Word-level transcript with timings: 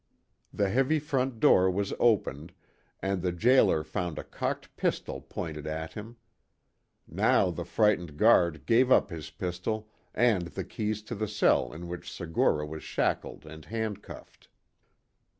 The 0.51 0.69
heavy 0.69 0.97
front 0.97 1.39
door 1.39 1.69
was 1.69 1.93
opened, 1.99 2.53
and 3.03 3.21
the 3.21 3.31
jailer 3.31 3.83
found 3.83 4.17
a 4.17 4.23
cocked 4.23 4.75
pistol 4.75 5.21
pointed 5.21 5.67
at 5.67 5.93
him. 5.93 6.17
Now 7.07 7.51
the 7.51 7.65
frightened 7.65 8.17
guard 8.17 8.65
gave 8.65 8.91
up 8.91 9.11
his 9.11 9.29
pistol 9.29 9.89
and 10.15 10.47
the 10.47 10.63
keys 10.63 11.03
to 11.03 11.13
the 11.13 11.27
cell 11.27 11.71
in 11.71 11.87
which 11.87 12.11
Segura 12.11 12.65
was 12.65 12.81
shackled 12.81 13.45
and 13.45 13.65
handcuffed. 13.65 14.47